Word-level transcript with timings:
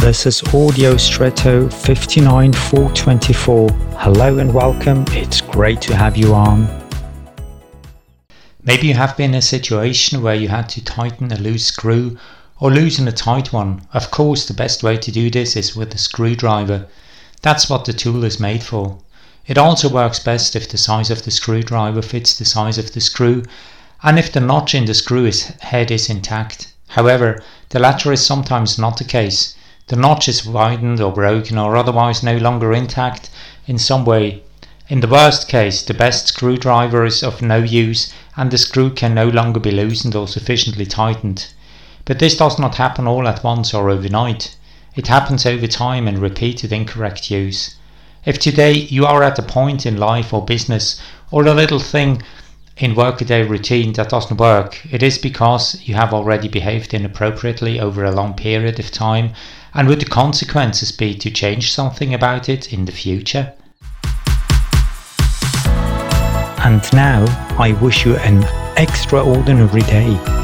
This 0.00 0.26
is 0.26 0.42
Audio 0.54 0.98
Stretto 0.98 1.70
59424. 1.70 3.70
Hello 3.96 4.38
and 4.38 4.52
welcome. 4.52 5.06
It's 5.08 5.40
great 5.40 5.80
to 5.80 5.96
have 5.96 6.18
you 6.18 6.34
on. 6.34 6.68
Maybe 8.62 8.88
you 8.88 8.94
have 8.94 9.16
been 9.16 9.30
in 9.30 9.36
a 9.36 9.42
situation 9.42 10.22
where 10.22 10.34
you 10.34 10.48
had 10.48 10.68
to 10.68 10.84
tighten 10.84 11.32
a 11.32 11.38
loose 11.38 11.64
screw 11.64 12.18
or 12.60 12.70
loosen 12.70 13.08
a 13.08 13.12
tight 13.12 13.54
one. 13.54 13.88
Of 13.94 14.10
course, 14.10 14.46
the 14.46 14.52
best 14.52 14.82
way 14.82 14.98
to 14.98 15.10
do 15.10 15.30
this 15.30 15.56
is 15.56 15.74
with 15.74 15.94
a 15.94 15.98
screwdriver. 15.98 16.86
That's 17.40 17.70
what 17.70 17.86
the 17.86 17.94
tool 17.94 18.22
is 18.22 18.38
made 18.38 18.62
for. 18.62 18.98
It 19.46 19.56
also 19.56 19.88
works 19.88 20.18
best 20.18 20.54
if 20.54 20.68
the 20.68 20.78
size 20.78 21.10
of 21.10 21.22
the 21.22 21.30
screwdriver 21.30 22.02
fits 22.02 22.38
the 22.38 22.44
size 22.44 22.76
of 22.76 22.92
the 22.92 23.00
screw 23.00 23.44
and 24.02 24.18
if 24.18 24.30
the 24.30 24.40
notch 24.40 24.74
in 24.74 24.84
the 24.84 24.94
screw 24.94 25.30
head 25.60 25.90
is 25.90 26.10
intact. 26.10 26.74
However, 26.88 27.42
the 27.70 27.80
latter 27.80 28.12
is 28.12 28.24
sometimes 28.24 28.78
not 28.78 28.98
the 28.98 29.04
case. 29.04 29.54
The 29.88 29.94
notch 29.94 30.26
is 30.26 30.44
widened 30.44 31.00
or 31.00 31.12
broken 31.12 31.56
or 31.58 31.76
otherwise 31.76 32.20
no 32.20 32.36
longer 32.36 32.72
intact 32.72 33.30
in 33.68 33.78
some 33.78 34.04
way. 34.04 34.42
In 34.88 34.98
the 34.98 35.06
worst 35.06 35.46
case, 35.46 35.80
the 35.80 35.94
best 35.94 36.26
screwdriver 36.26 37.04
is 37.04 37.22
of 37.22 37.40
no 37.40 37.58
use 37.58 38.12
and 38.36 38.50
the 38.50 38.58
screw 38.58 38.90
can 38.90 39.14
no 39.14 39.28
longer 39.28 39.60
be 39.60 39.70
loosened 39.70 40.16
or 40.16 40.26
sufficiently 40.26 40.86
tightened. 40.86 41.46
But 42.04 42.18
this 42.18 42.36
does 42.36 42.58
not 42.58 42.74
happen 42.74 43.06
all 43.06 43.28
at 43.28 43.44
once 43.44 43.72
or 43.72 43.88
overnight. 43.88 44.56
It 44.96 45.06
happens 45.06 45.46
over 45.46 45.68
time 45.68 46.08
and 46.08 46.18
repeated 46.18 46.72
incorrect 46.72 47.30
use. 47.30 47.76
If 48.24 48.40
today 48.40 48.72
you 48.72 49.06
are 49.06 49.22
at 49.22 49.38
a 49.38 49.42
point 49.42 49.86
in 49.86 49.96
life 49.96 50.34
or 50.34 50.44
business 50.44 51.00
or 51.30 51.46
a 51.46 51.54
little 51.54 51.78
thing 51.78 52.22
in 52.76 52.94
workaday 52.94 53.42
routine 53.42 53.92
that 53.94 54.10
doesn't 54.10 54.38
work, 54.38 54.84
it 54.92 55.02
is 55.02 55.16
because 55.16 55.80
you 55.84 55.94
have 55.94 56.12
already 56.12 56.46
behaved 56.46 56.92
inappropriately 56.92 57.80
over 57.80 58.04
a 58.04 58.12
long 58.12 58.34
period 58.34 58.78
of 58.78 58.90
time, 58.90 59.32
and 59.72 59.88
would 59.88 60.00
the 60.00 60.06
consequences 60.06 60.92
be 60.92 61.14
to 61.14 61.30
change 61.30 61.72
something 61.72 62.12
about 62.12 62.48
it 62.48 62.72
in 62.72 62.84
the 62.84 62.92
future? 62.92 63.52
And 66.64 66.82
now 66.92 67.24
I 67.58 67.76
wish 67.80 68.04
you 68.04 68.16
an 68.16 68.44
extraordinary 68.76 69.82
day. 69.82 70.35